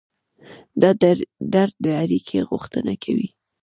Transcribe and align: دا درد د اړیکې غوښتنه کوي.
دا 0.81 0.91
درد 1.53 1.73
د 1.85 1.87
اړیکې 2.03 2.39
غوښتنه 2.49 2.93
کوي. 3.03 3.29